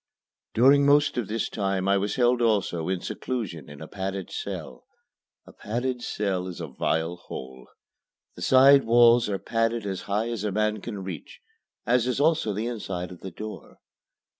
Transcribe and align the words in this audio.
During 0.55 0.83
most 0.83 1.15
of 1.15 1.27
this 1.27 1.47
time 1.47 1.87
I 1.87 1.95
was 1.99 2.15
held 2.15 2.41
also 2.41 2.87
in 2.89 3.01
seclusion 3.01 3.69
in 3.69 3.81
a 3.81 3.87
padded 3.87 4.31
cell. 4.31 4.87
A 5.45 5.53
padded 5.53 6.01
cell 6.01 6.47
is 6.47 6.59
a 6.59 6.65
vile 6.65 7.17
hole. 7.17 7.67
The 8.35 8.41
side 8.41 8.85
walls 8.85 9.29
are 9.29 9.37
padded 9.37 9.85
as 9.85 10.01
high 10.09 10.29
as 10.29 10.43
a 10.43 10.51
man 10.51 10.81
can 10.81 11.03
reach, 11.03 11.39
as 11.85 12.07
is 12.07 12.19
also 12.19 12.51
the 12.51 12.65
inside 12.65 13.11
of 13.11 13.19
the 13.19 13.29
door. 13.29 13.77